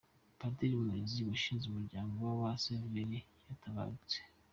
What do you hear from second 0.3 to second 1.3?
Padiri Muhizi